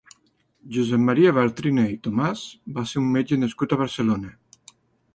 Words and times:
Josep 0.77 1.03
Maria 1.09 1.33
Bartrina 1.39 1.85
i 1.97 1.99
Thomàs 2.09 2.49
va 2.79 2.89
ser 2.95 3.01
un 3.05 3.15
metge 3.19 3.41
nascut 3.45 3.75
a 3.79 3.83
Barcelona. 3.87 4.37